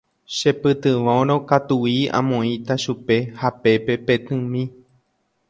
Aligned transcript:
Chepytyvõrõ 0.35 1.35
katui 1.51 1.93
amoĩta 2.21 2.75
chupe 2.85 3.19
hapépe 3.43 3.93
petỹmi. 4.07 4.65